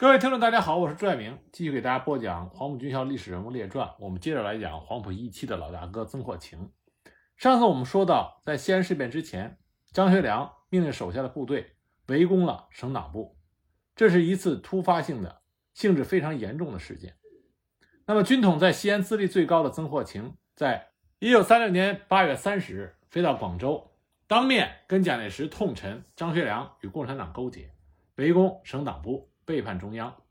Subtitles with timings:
[0.00, 3.86] 各位听众，大家好，我是朱爱明，继续给大家播讲黄埔军校历史人物列传。
[3.98, 6.70] 我们接着来讲黄埔一期的老大哥曾获情。
[7.36, 9.58] 上次我们说到，在西安事变之前，
[9.92, 11.76] 张学良命令手下的部队
[12.06, 13.36] 围攻了省党部，
[13.94, 15.42] 这是一次突发性的、
[15.74, 17.16] 性质非常严重的事件。
[18.06, 23.92] 那么，军统在西安资历最高的曾获情，在一九三六年八月三十日飞到广州，
[24.26, 27.74] 当面跟蒋介石痛陈张学良与共产党勾结，
[28.14, 29.29] 围攻省党部。
[29.50, 30.22] 背叛中央，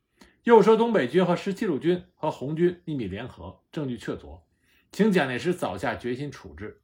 [0.44, 4.44] 又说东北军和十七路军和红军秘密联合，证据确凿，
[4.94, 6.82] 请蒋介石早下决心处置。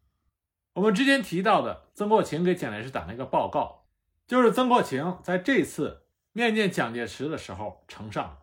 [0.73, 3.85] 我们之前提到的曾国情给蒋介石打了一个报告，
[4.27, 8.38] 就是曾国情在这次面见蒋介石的时候呈上的。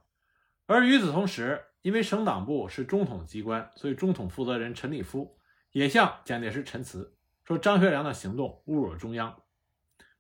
[0.65, 5.37] 而与此同时，因为省党部是中统机关，所以中统负责人陈立夫
[5.73, 7.15] 也向蒋介石陈词，
[7.45, 9.43] 说张学良的行动侮辱了中央。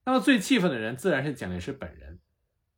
[0.04, 2.18] 那么最气愤的人自然是蒋介石本人。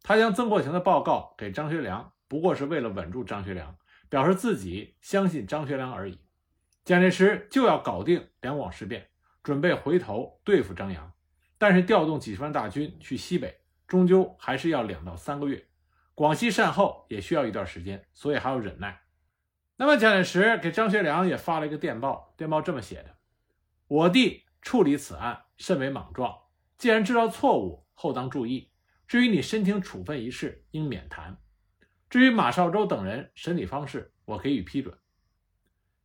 [0.06, 3.74] 他将曾国情的报告给张学良，不过是为了稳住张学良，
[4.10, 6.20] 表示自己相信张学良而已。
[6.84, 9.08] 蒋介石就要搞定两广事变，
[9.42, 11.10] 准备回头对付张杨，
[11.56, 15.66] 但是调动几十万大军去西北，终究还是要两到三个月。
[16.14, 19.00] 广西善后也需要一段时间，所以还要忍耐。
[19.76, 23.16] 那么蒋介石给张学良也发了一个电报，电报这么写的
[23.88, 26.36] ：“我弟处理此案甚为莽撞，
[26.76, 28.70] 既然知道错误，后当注意。”
[29.06, 31.38] 至于你申请处分一事，应免谈。
[32.08, 34.96] 至于马绍周等人审理方式，我给予批准。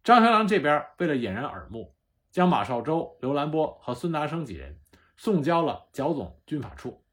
[0.04, 1.96] 张学良这边为了掩人耳目，
[2.32, 4.80] 将马绍周、刘兰波和孙达生几人
[5.18, 7.04] 送交了剿总军法处。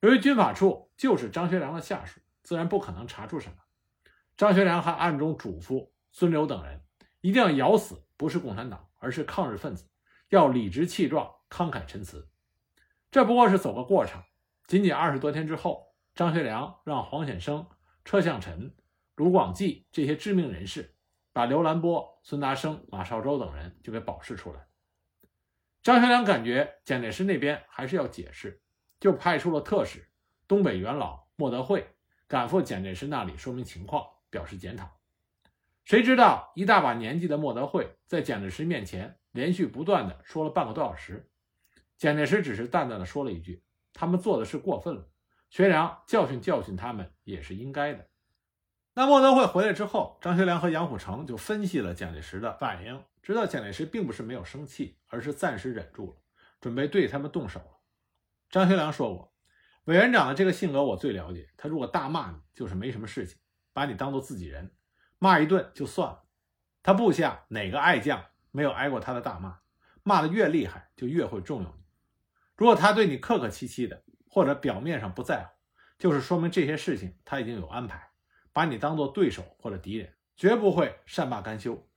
[0.00, 3.56] 由于军法处就是张学良的下属，自然不可能查出什么。
[4.36, 6.82] 张学良还暗中嘱咐孙刘等人，
[7.20, 9.88] 一定要咬死不是共产党，而是抗日分子，
[10.28, 12.28] 要理直气壮、慷慨陈词。
[13.10, 14.24] 这不过是走个过场。
[14.66, 17.66] 仅仅二十多天之后，张学良让黄显生、
[18.04, 18.74] 车向臣、
[19.14, 20.94] 卢广记这些知名人士
[21.32, 24.66] 把刘兰波、孙达生、马绍周等人就给保释出来。
[25.82, 28.62] 张学良感觉蒋介石那边还是要解释，
[28.98, 30.08] 就派出了特使
[30.48, 31.86] 东北元老莫德惠
[32.26, 34.88] 赶赴蒋介石那里说明情况，表示检讨。
[35.84, 41.28] 谁知道一大把年纪的莫德惠在蒋介石面前连续不断的说了半个多小时，
[41.98, 43.62] 蒋介石只是淡淡的说了一句。
[43.94, 45.08] 他们做的是过分了，
[45.48, 48.08] 学良教训教训他们也是应该的。
[48.96, 56.16] 那莫德惠回来之后，张学良和杨虎城就分析了蒋介石的反应，知道蒋介石并不是没有生气，而是暂时忍住了，
[56.60, 57.78] 准备对他们动手了。
[58.50, 59.34] 张学良说过，
[59.84, 63.38] 委员长的这个性格我最了解，他如果大骂你，就是没什么事情，
[63.72, 64.70] 把你当做自己人，
[65.18, 66.24] 骂一顿就算了。
[66.82, 69.58] 他部下哪个爱将没有挨过他的大骂？
[70.02, 71.83] 骂的越厉害，就越会重用你。
[72.56, 75.50] 如果他对你客客气气的，或者表面上不在乎，
[75.98, 78.10] 就是说明这些事情他已经有安排，
[78.52, 81.88] 把你当做对手或者敌人，绝不会善罢甘休。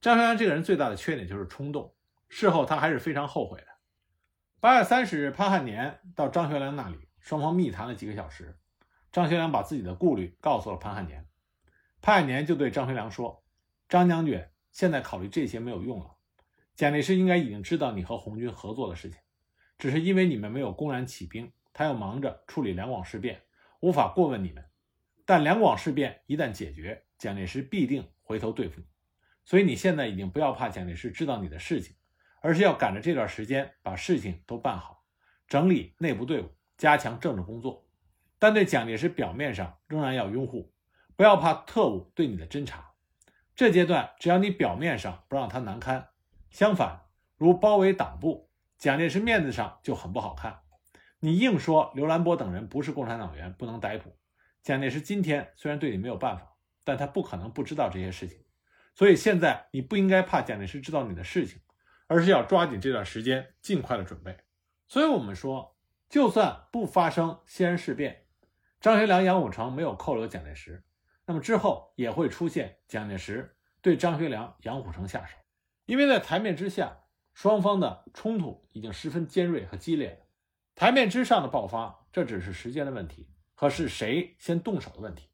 [0.00, 1.94] 张学良这个人最大的缺点就是冲动，
[2.28, 3.66] 事后他还是非常后悔的。
[4.60, 8.58] 八月三十日，潘汉年到张学良那里，双方密谈了几个小时。
[9.12, 11.26] 张学良把自己的顾虑告诉了潘汉年，
[12.00, 13.42] 潘汉年就对张学良说
[13.88, 16.10] ：“张将军，现在考虑这些没有用了，
[16.74, 19.18] 蒋介石应该已经知道你和红军合作的事情。”
[19.78, 23.42] 只是因为你们没有公然起兵，他要忙着处理两广事变，
[23.80, 24.64] 无法过问你们。
[25.24, 28.86] 但两广事变一旦解决，蒋介石必定回头对付你。
[29.44, 31.94] 所以你现在已经不要怕蒋介石知道你的事情，
[32.40, 35.04] 而是要赶着这段时间把事情都办好，
[35.46, 37.86] 整理内部队伍，加强政治工作。
[38.38, 40.72] 但对蒋介石表面上仍然要拥护，
[41.14, 42.92] 不要怕特务对你的侦查。
[43.54, 46.08] 这阶段只要你表面上不让他难堪，
[46.50, 47.02] 相反，
[47.36, 48.47] 如包围党部。
[48.78, 50.60] 蒋介石面子上就很不好看，
[51.18, 54.16] 你硬说刘兰波等人不是共产党员，不能逮捕。
[54.62, 58.38] 蒋介石今天虽然对你没有办法，但他不可能不知道这些事情。
[58.94, 61.60] 所以现在你不应该怕蒋介石知道你的事情，
[62.06, 64.36] 而是要抓紧这段时间，尽快的准备。
[64.86, 65.76] 所以我们说，
[66.08, 68.26] 就算不发生西安事变，
[68.80, 70.84] 张学良、杨虎城没有扣留蒋介石，
[71.26, 75.36] 那么之后也会出现蒋介石对张学良、杨虎城下手，
[75.86, 77.00] 因为在台面之下。
[77.38, 80.26] 双方的冲突已经十分尖锐和激烈了，
[80.74, 85.28] 台面之上的爆发，这只是时间的问题和是谁先动手的问题。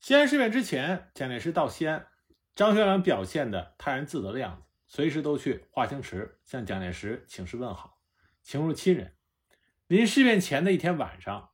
[0.00, 2.08] 西安事变之前，蒋介石到西安，
[2.56, 8.02] 张学良表现的泰然自得的样子，随时都去华清池向蒋介石请示问好，
[8.42, 9.14] 情如亲人。
[9.86, 11.50] 临事变前的一天晚上，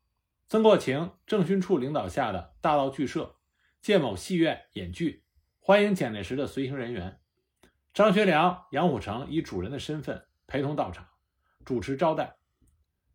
[0.49, 3.37] 曾国情政训处领导下的大道剧社
[3.82, 5.26] 借某戏院演剧，
[5.58, 7.20] 欢迎蒋介石的随行人员。
[7.96, 11.08] 张学良、杨虎城以主人的身份陪同到场，
[11.64, 12.37] 主持招待。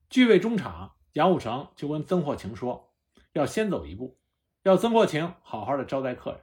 [0.09, 2.91] 聚位中场，杨虎城就跟曾获情说
[3.33, 4.17] ：“要先走一步，
[4.63, 6.41] 要曾国情好好的招待客人。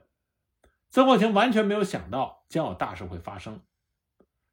[0.89, 3.61] 曾国情完全没有想到将有大事会发生。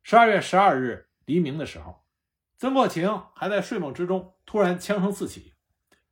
[0.03, 2.05] 十二月十二日黎明的时候，
[2.59, 5.55] 曾国情还在睡梦之中，突然枪声四起，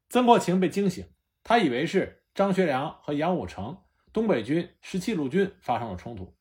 [0.09, 1.13] 曾国情被惊醒，
[1.43, 3.83] 他以为是张学良和杨虎城
[4.13, 6.37] 东北军十七路军发生了冲突。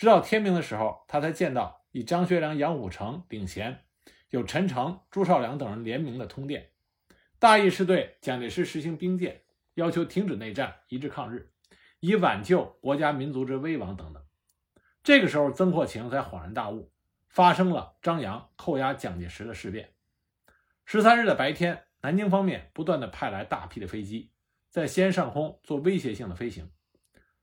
[0.00, 3.84] 直到天明的时候，他才见到以张学良、杨虎城领衔，
[4.30, 6.70] 有陈诚、朱绍良等人联名的通电，
[7.38, 9.42] 大意是对蒋介石实行兵谏，
[9.74, 11.52] 要求停止内战，一致抗日，
[11.98, 14.24] 以挽救国家民族之危亡等等。
[15.02, 16.90] 这个时候，曾国情才恍然大悟，
[17.28, 19.90] 发生了张杨扣押蒋介石的事变。
[20.86, 24.30] 十三日的白天，南京方面不断的派来大批的飞机，
[24.70, 26.70] 在西安上空做威胁性的飞行。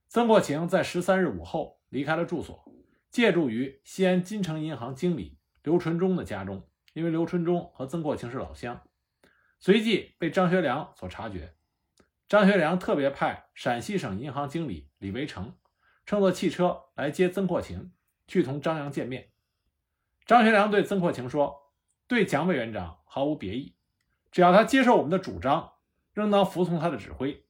[0.08, 1.77] 曾国情在十三日午后。
[1.88, 2.72] 离开了住所，
[3.10, 8.82] 借住于西安金城银行经理刘纯忠的家中，因为刘纯忠和曾国情是老乡。
[9.58, 11.54] 随即被张学良所察觉，
[12.28, 15.54] 张学良特别派陕西省银行经理李维成
[16.06, 17.92] 乘坐汽车来接曾国情，
[18.26, 19.30] 去同张杨见面。
[20.24, 21.72] 张学良对曾国情说
[22.06, 23.74] ：“对蒋委员长毫无别意，
[24.30, 25.72] 只要他接受我们的主张，
[26.12, 27.46] 仍当服从他的指挥。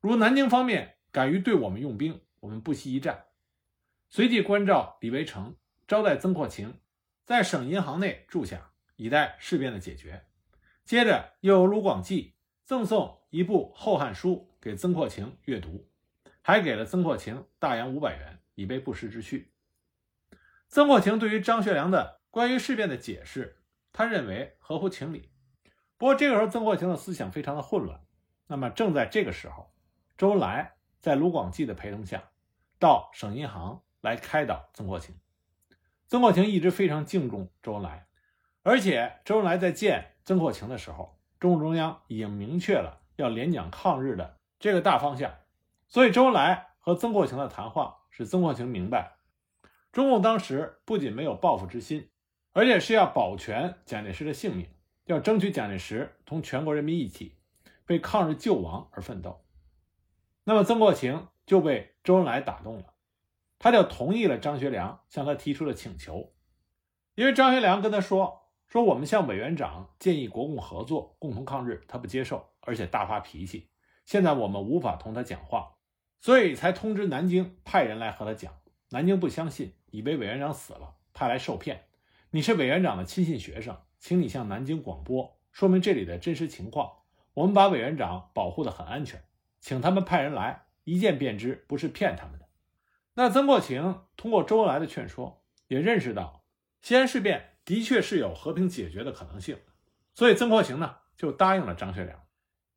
[0.00, 3.26] 如南京方面敢于对我们用兵，我们不惜一战。”
[4.14, 5.56] 随即关照李维成
[5.88, 6.78] 招待曾扩情
[7.24, 10.24] 在省银行内住下，以待事变的解决。
[10.84, 15.90] 接着又由卢广记赠送一部后汉书给曾扩情阅读，
[16.42, 19.52] 还给了曾扩情大洋五百元，以备不时之需。
[20.68, 23.58] 曾国情对于张学良的关于事变的解释，
[23.92, 25.32] 他认为合乎情理。
[25.96, 28.00] 不过这个时候曾国情的思想非常的混乱。
[28.46, 29.74] 那么正在这个时候，
[30.16, 32.30] 周恩来在卢广记的陪同下，
[32.78, 33.82] 到省银行。
[34.04, 35.18] 来开导曾国情，
[36.06, 38.06] 曾国情一直非常敬重周恩来，
[38.62, 45.34] 而且周恩来在见曾国情的时候，中共中央已经明确了要联蒋抗日的这个大方向，
[45.88, 49.16] 所以周恩来和曾国情的谈话使曾国情明白，
[49.90, 52.10] 中共当时不仅没有报复之心，
[52.52, 54.68] 而且是要保全蒋介石的性命，
[55.06, 57.38] 要争取蒋介石同全国人民一起
[57.86, 59.42] 为抗日救亡而奋斗。
[60.44, 62.93] 那么曾国情就被周恩来打动了。
[63.64, 66.34] 他就同意了张学良向他提出的请求，
[67.14, 73.70] 因为张学良跟他说：“说我们向委员长建议国共合作，共同抗日，他不接受，而且大发脾气。
[74.04, 75.76] 现在我们无法同他讲话，
[76.20, 78.52] 所以才通知南京派人来和他讲。
[78.90, 81.86] 南京不相信，以为委员长死了，派来受骗。
[82.32, 86.98] 你是委员长的亲信学生，请你向南京广播，说明这里的真实情况。
[87.32, 89.24] 我们把委员长保护得很安全，
[89.58, 92.43] 请他们派人来，一见便知不是骗他们的。”
[93.16, 96.44] 那曾国情通过周恩来的劝说，也认识到
[96.82, 99.56] 西安事变的确是有和平解决的可能性，
[100.14, 102.20] 所以曾国情呢就答应了张学良，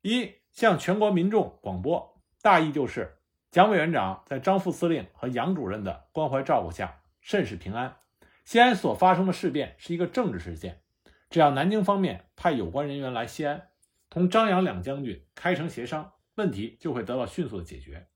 [0.00, 3.18] 一向全国民众广播，大意就是
[3.50, 7.96] 蒋委员长在张副司令和杨主任的关怀照顾下甚是平安，
[8.44, 10.82] 西安所发生的事变是一个政治事件，
[11.30, 13.70] 只要南京方面派有关人员来西安，
[14.08, 18.06] 同张杨两将军开诚协商，问题就会得到迅速的解决。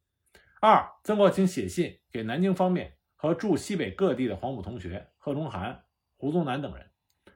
[0.65, 5.83] 二，曾国情写信给南京方面和驻西北各地的黄埔同学贺中涵、
[6.17, 6.89] 胡宗南等人，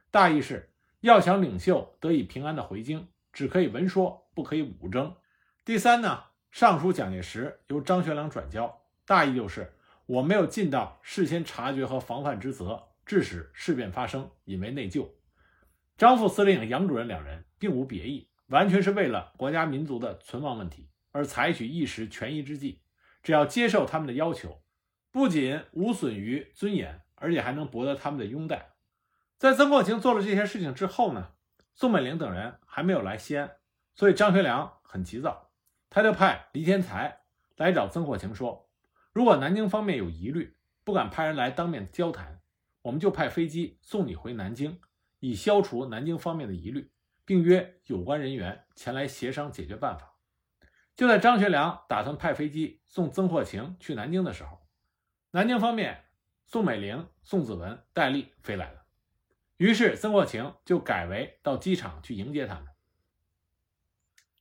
[0.09, 0.71] 大意是
[1.01, 5.13] 要想领袖得以平安的回京，只可以文说，不可以武争。
[5.65, 9.73] 第三呢，上书蒋介石由张学良转交，大意就是
[10.05, 15.05] 我没有尽到事先察觉和防范之责，致使事变发生，引为内疚。
[15.97, 22.79] 张副司令、杨主任两人并无别意，完全是为了国家民族的存亡问题而采取一时权宜之计。
[23.27, 24.63] 只要接受他们的要求，
[25.11, 28.69] 不仅无损于尊严，而且还能博得他们的拥戴。
[29.37, 31.33] 在曾国情做了这些事情之后呢，
[31.75, 33.57] 宋美龄等人还没有来西安，
[33.95, 35.51] 所以张学良很急躁，
[35.89, 37.19] 他就派黎天才
[37.57, 38.69] 来找曾国情说
[39.11, 40.55] ：“如果南京方面有疑虑，
[40.85, 42.39] 不敢派人来当面交谈，
[42.83, 44.79] 我们就派飞机送你回南京，
[45.19, 46.93] 以消除南京方面的疑虑，
[47.25, 50.13] 并约有关人员前来协商解决办法。”
[50.97, 54.59] 就在张学良打算派飞机送曾国情去南京的时候，
[55.29, 56.05] 南京方面
[56.47, 58.83] 宋美龄、宋子文、戴笠飞来了，
[59.57, 62.65] 于是曾国情就改为到机场去迎接他们。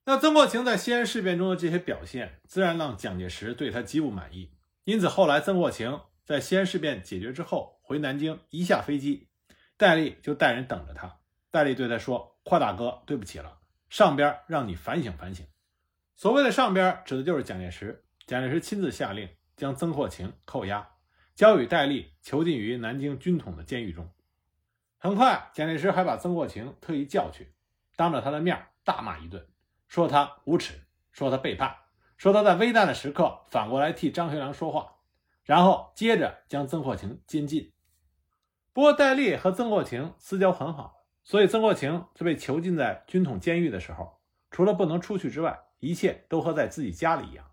[0.07, 4.51] 那曾国情在西安事变中的这些表现，自然让蒋介石对他极不满意。
[4.85, 9.29] 因此，后来曾国情在西安事变解决之后回南京，一下飞机，
[9.77, 11.19] 戴笠就带人等着他。
[11.51, 13.59] 戴笠对他说：“夸大哥，对不起了，
[13.91, 15.47] 上边让你反省反省。”
[16.17, 20.89] 所谓的上边指的就是蒋介石，蒋介石亲自下令将曾国情扣押，
[21.35, 24.11] 交予戴笠囚禁于南京军统的监狱中。
[24.97, 27.53] 很快，蒋介石还把曾国情特意叫去，
[27.97, 29.47] 当着他的面大骂一顿，
[29.89, 31.77] 说他无耻，说他背叛，
[32.17, 34.95] 说他在危难的时刻反过来替张学良说话，
[35.45, 37.75] 然后接着将曾国情监禁。
[38.73, 44.19] 不过戴笠和曾国情私交很好，所以曾国情在被囚禁在军统监狱的时候，
[44.51, 47.53] 除了不能出去之外，一切都和在自己家里一样。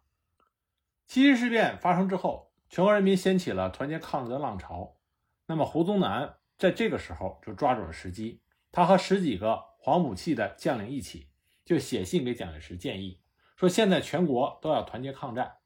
[1.06, 4.98] 七七事变发生之后，全国人民掀起了团结抗日的浪潮。
[5.46, 11.30] 那么胡宗南在这个时候就抓住了时机，他和十几个黄埔系的将领一起，
[11.66, 13.22] 就写信给蒋介石建议
[13.58, 15.58] 说：现在全国都要团结抗战，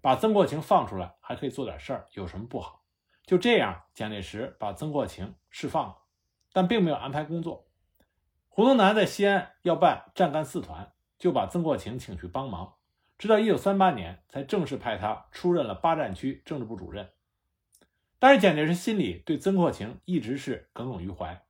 [0.00, 2.84] 把曾国情放出来还可以做点事儿，有什么不好？
[3.24, 5.98] 就这样，蒋介石把曾国情释放了，
[6.52, 7.68] 但并没有安排工作。
[8.48, 12.74] 胡宗南在西安要办战干四团，就把曾国情请去帮忙。
[13.18, 17.10] 直到一九三八年，才正式派他出任了八战区政治部主任。
[18.20, 21.44] 但是蒋介石心里对曾国情一直是耿耿于怀。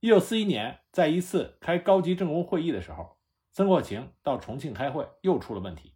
[0.00, 3.16] 一九四一年，在一次开高级政工会议的时候，
[3.52, 5.94] 曾国情到重庆开会，又出了问题。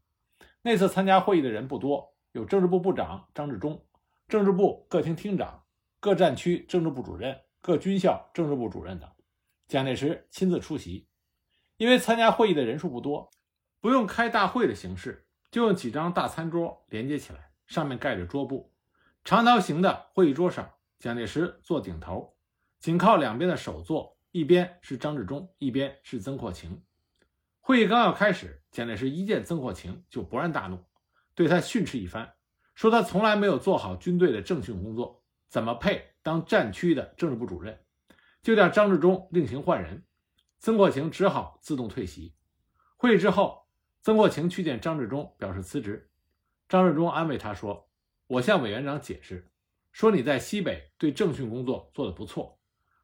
[0.63, 3.85] 那次参加会议的人不多，有政治部部长张治中、
[4.29, 5.63] 政治部各厅厅长、
[6.01, 9.11] 各战区政治部主任、各军校政治部主任等。
[9.69, 11.07] 蒋介石亲自出席，
[11.83, 13.29] 因为参加会议的人数不多。
[13.81, 18.73] 不用开大会的形式，就用几张大餐桌连接起来，上面盖着桌布。
[19.25, 22.37] 长条形的会议桌上，蒋介石坐顶头，
[22.79, 26.85] 紧靠两边的首座，一边是张治中，一边是曾扩情。
[27.59, 30.79] 会议刚要开始，蒋介石一见曾扩情就勃然大怒，
[31.35, 32.33] 对他训斥一番，
[32.77, 37.77] 说他从来没有做好军队的政训工作，怎么配当战区的政治部主任？
[38.41, 40.05] 就叫张治中另行换人。
[40.63, 42.35] 曾扩情只好自动退席。
[42.97, 43.61] 会议之后。
[44.05, 46.11] 曾国情去见张治中，表示辞职。
[46.69, 47.89] 张治中安慰他说
[48.27, 49.53] ：“我向委员长解释，
[49.93, 52.59] 说你在西北对政训工作做得不错，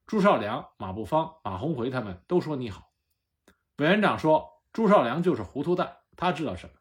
[0.08, 2.90] 朱绍良、马步芳、马鸿逵他们都说你好。”
[3.78, 6.72] 委员长说：“朱绍良就是糊涂蛋，他知道什么？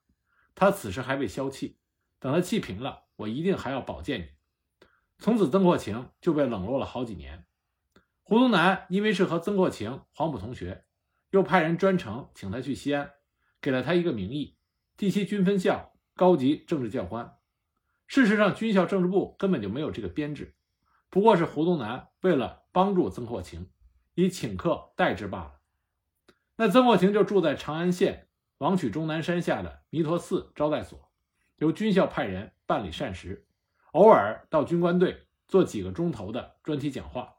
[0.55, 1.77] 他此时还未消气，
[2.17, 4.29] 等他气平了，我一定还要保荐你。”
[5.21, 7.45] 从此，曾国情就被冷落了好几年。
[8.27, 10.83] 胡宗南因为是和曾国情黄埔同学，
[11.29, 13.13] 又派人专程请他去西安。
[13.61, 14.57] 给了他一个名义，
[14.97, 17.37] 第七军分校高级政治教官。
[18.05, 20.55] 事实上，军校政治部根本就没有这个编制，
[21.09, 23.69] 不过是胡宗南为了帮助曾国情，
[24.13, 25.53] 以请客代之罢了。
[26.57, 31.09] 那曾国情就住在长安县王曲终南山下的弥陀寺招待所，
[31.59, 33.47] 由军校派人办理膳食，
[33.93, 37.36] 偶尔到军官队做几个钟头的专题讲话。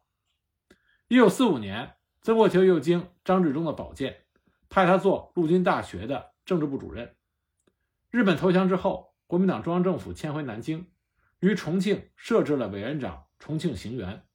[1.10, 4.24] 一九四五年，曾国情又经张治中的保荐。
[4.68, 7.16] 派他做陆军大学的政治部主任。
[8.10, 10.90] 日本投降之后，国民党中央政府迁回南京，
[11.40, 14.26] 于重庆设置了委员长重庆行员，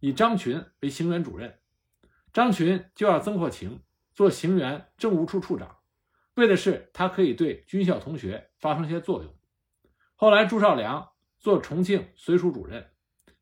[0.00, 1.58] 以张群为行员主任。
[2.32, 3.82] 张群就要曾扩情
[4.14, 5.76] 做行员政务处处长，
[6.36, 9.30] 为的是他可以对军校同学发生些作用。
[10.16, 12.88] 后来朱绍良做重庆随署主任，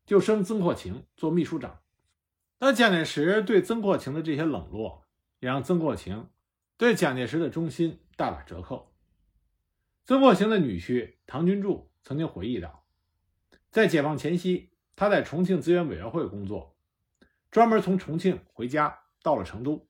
[0.05, 1.79] 就升曾扩情做秘书长。
[2.65, 5.05] 那蒋介石对曾扩情的这些冷落，
[5.41, 6.29] 也让曾扩情。
[6.77, 8.95] 对蒋介石的忠心大打折扣。
[10.05, 12.85] 曾国情的女婿唐君柱曾经回忆道，
[13.69, 16.77] 在解放前夕，他在重庆资源委员会工作，
[17.51, 19.89] 专门从重庆回家，到了成都，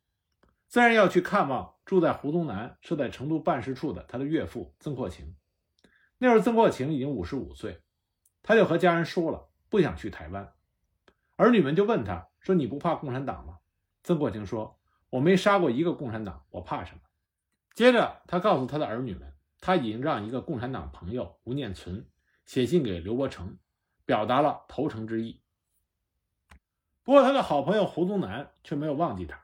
[0.68, 5.36] 自然要去看望住在胡宗南设在成都办事处的他的岳父曾国情。
[6.18, 7.84] 那时候曾国情已经五十五岁，
[8.42, 10.52] 他就和家人说了不想去台湾。
[11.36, 13.58] 儿女们就问他说：“你不怕共产党吗？”
[14.04, 14.80] 曾国情说。
[15.10, 17.02] 我没杀过一个共产党，我怕什么？
[17.76, 19.32] 接着，他告诉他的儿女们，
[19.62, 22.08] 他已经让一个共产党朋友吴念存
[22.48, 23.60] 写信给刘伯承，
[24.08, 25.40] 表达了投诚之意。
[27.04, 29.40] 不过，他的好朋友胡宗南却没有忘记他。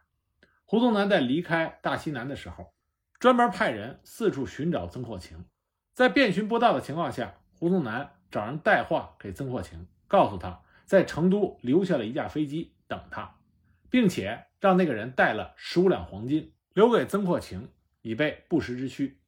[0.65, 2.73] 胡宗南在离开大西南的时候，
[3.19, 5.45] 专门派人四处寻找曾扩情，
[5.93, 13.37] 在遍寻不到的情况下，胡宗南找人带话给曾扩情，告诉他在成都留下了一架飞机等他，
[13.89, 14.47] 并且。
[14.61, 19.21] 让那个人带了十五两黄金，留给曾扩情，以备不时之需。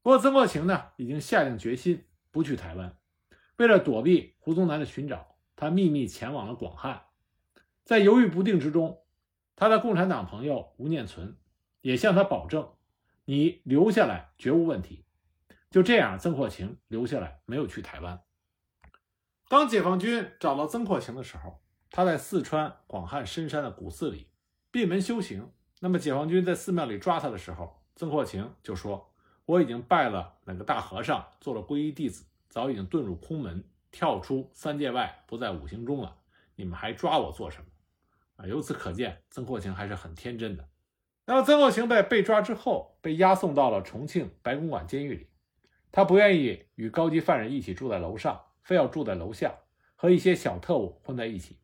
[0.00, 2.96] 不过曾扩情呢，已经下定决心不去台湾。
[3.58, 7.02] 为了躲避胡宗南的寻找，他秘密前往了广汉。
[7.84, 9.04] 在犹豫不定之中，
[9.56, 11.36] 他的共产党朋友吴念存
[11.82, 12.72] 也向他保证
[13.26, 15.04] ：“你留下来绝无问题。”
[15.70, 18.22] 就这样，曾扩情留下来，没有去台湾。
[19.50, 24.28] 当解放军找到曾扩情的时候，他在四川广汉深山的古寺里。
[24.70, 25.50] 闭门修行。
[25.80, 29.12] 那么，解放军在寺庙里抓他的时候，曾扩情就说
[29.46, 36.18] ：“我已经拜了哪个大和尚，做了皈依弟子，早已经遁入空门，跳出三界外，不在五行中了。
[36.54, 37.64] 你们还抓我做什么？”
[38.36, 40.68] 啊，由此可见，曾扩情还是很天真的。
[41.24, 45.28] 那么曾扩情被被抓之后，被押送到了重庆白公馆监狱里。
[45.90, 49.54] 他不愿意与高级犯人一起住在楼上，非要住在楼下，
[49.96, 51.59] 和一些小特务混在一起。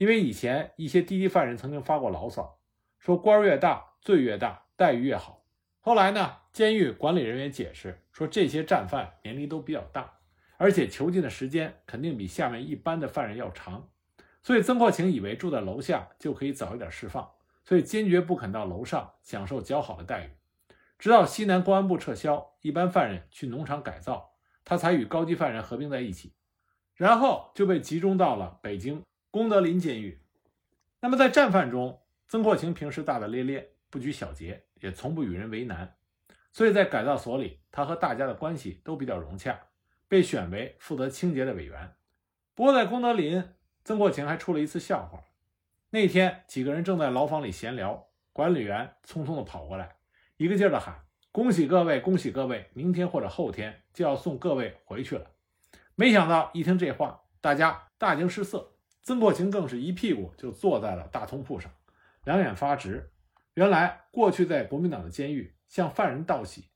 [0.00, 2.58] 因为以前一些低级犯人曾经发过牢骚，
[2.98, 5.44] 说官儿越大罪越大，待遇越好。
[5.78, 10.10] 后来呢，监狱管理人员解释说，这些战犯年龄都比较大，
[10.56, 13.90] 而且囚禁的时间肯定比下面一般的犯人要长，
[14.42, 17.30] 所以曾国情以为住在楼下就可以早一点释放，
[17.62, 20.30] 所以坚决不肯到楼上享受较好的待遇。
[20.98, 24.32] 直到西南公安部撤销，一般犯人去农场改造，
[24.64, 26.32] 他才与高级犯人合并在一起，
[26.94, 30.20] 然后就被集中到了北京功德林监狱。
[31.00, 35.96] 那么在战犯中，曾国情平时大大咧咧，不拘小节，也从不与人为难，
[36.52, 39.58] 所以在改造所里，他和大家的关系都比较融洽，
[40.08, 41.94] 被选为负责清洁的委员。
[42.54, 43.42] 不过在功德林，
[43.84, 45.22] 曾国情还出了一次笑话。
[45.90, 49.96] 那天几个人正在牢房里闲聊，管理员匆匆地跑过来。
[50.36, 52.70] 一个劲儿的喊：“恭喜各位，恭喜各位！
[52.74, 55.30] 明天或者后天就要送各位回去了。”
[55.96, 58.72] 没想到一听这话，大家大惊失色。
[59.02, 61.72] 曾国情更是一屁股就坐在了大通铺上，
[62.24, 63.10] 两眼发直。
[63.54, 66.68] 原来过去在国民党的监狱向犯人道喜，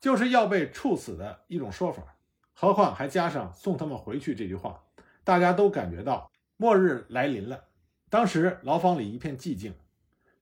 [0.00, 2.16] 就是要被处死的一种说法。
[2.52, 4.82] 何况还加上送他们回去这句话，
[5.24, 7.64] 大家都感觉到末日来临了。
[8.08, 9.74] 当时牢房里一片寂静。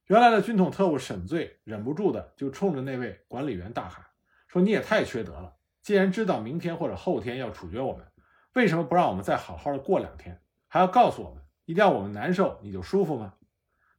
[0.07, 4.05] 原来的军统特务沈醉忍不住的就冲着那位管理员大喊
[4.47, 5.55] ：“说你也太缺德了！
[5.81, 8.05] 既然知道明天或者后天要处决我们，
[8.53, 10.39] 为什么不让我们再好好的过两天，
[10.73, 13.35] 还要告诉我们一定要我们难受你就舒服吗？”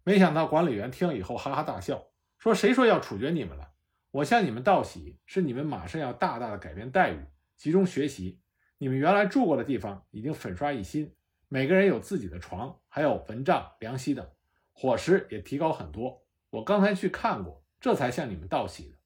[0.03, 3.71] 没想到管理员听了以后哈哈大笑，说：“谁说要处决你们了？
[4.11, 7.25] 我向你们道喜，是你们马上要大大的改变待遇，
[7.57, 8.41] 集中学习。
[8.79, 11.15] 你们原来住过的地方已经粉刷一新，
[11.47, 14.29] 每个人有自己的床，还有蚊帐、凉席等。”
[14.75, 18.97] 伙食也提高很多，我刚才去看过，这才向你们道喜的。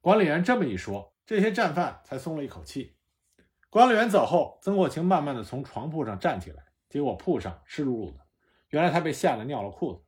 [0.00, 2.96] 管理员这么一说，这些战犯才松了一口气。
[3.68, 8.18] 管理员走后，曾国情慢慢的从床铺上站起来，结果铺上湿漉漉的，
[8.68, 10.02] 原来他被吓得尿了裤子。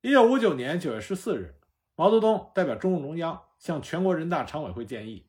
[0.00, 1.60] 一九五九年九月十四日，
[1.96, 5.26] 毛泽东代表中共中央向全国人大常委会建议，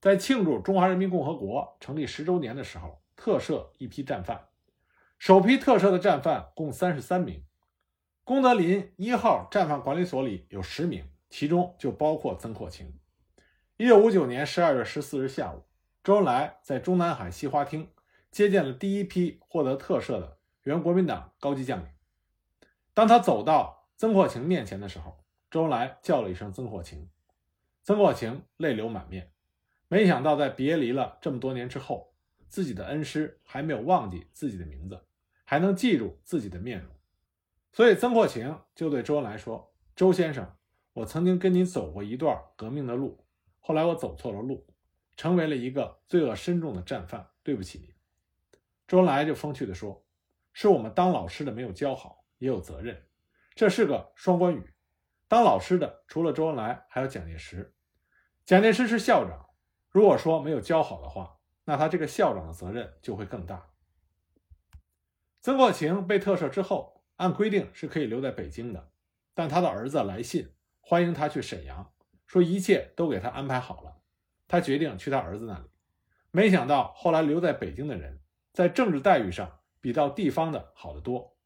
[0.00, 4.48] 在庆祝中华人民共和国成立十周年的时候，特赦一批战犯。
[5.18, 7.44] 首批特赦的战犯共三十三名。
[8.24, 12.98] 功德林一号战犯管理所里有十名，其中就包括曾扩情。
[13.76, 15.64] 一九五九年十二月十四日下午，
[16.04, 17.88] 周恩来在中南海西花厅
[18.32, 21.86] 接见了第一批获得特赦的原国民党高级将领。
[22.94, 27.10] 当他走到曾扩情面前的时候，周恩来叫了一声“曾扩情”，
[27.84, 29.30] 曾扩情泪流满面。
[29.88, 32.14] 没想到在别离了这么多年之后，
[32.48, 35.04] 自己的恩师还没有忘记自己的名字，
[35.44, 36.90] 还能记住自己的面容。
[37.74, 40.56] 所以，曾国情就对周恩来说：“周先生，
[40.94, 43.22] 我曾经跟你走过一段革命的路，
[43.60, 44.66] 后来我走错了路，
[45.18, 47.91] 成为了一个罪恶深重的战犯，对不起您。”
[48.86, 50.04] 周恩来就风趣地说
[50.52, 53.06] ：“是我们当老师的没有教好，也有责任，
[53.54, 54.74] 这是个双关语。
[55.28, 57.74] 当老师的除了周恩来，还有蒋介石。
[58.44, 59.50] 蒋介石是校长，
[59.90, 63.70] 如果说没有教好的话，那他这个校长的责任就会更大。”
[65.40, 66.92] 曾国情被特赦之后。
[67.16, 68.90] 按规定是可以留在北京的，
[69.32, 71.92] 但他的儿子来信欢迎他去沈阳，
[72.26, 74.02] 说一切都给他安排好了。
[74.48, 75.70] 他决定去他儿子那里。
[76.32, 78.21] 没想到后来留在北京的人，
[78.52, 81.36] 在政治待遇上比到地方的好得多。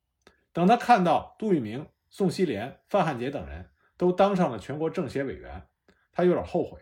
[0.53, 5.69] 等他看到杜聿明、宋希濂、范汉杰等人都当上了全国政协委员，
[6.12, 6.81] 他有点后悔。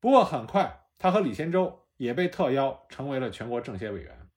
[0.00, 4.28] 不过很快，他和李先洲也被特邀成为了全国政协委员。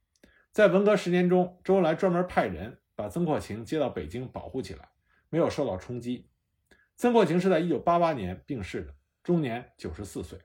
[0.51, 2.77] 在文革十年中，周恩来专门派人。
[2.93, 4.87] 把曾国情接到北京保护起来，
[5.29, 6.29] 没有受到冲击。
[6.95, 10.37] 曾国情是在一九八八年病逝的，终年九十四岁。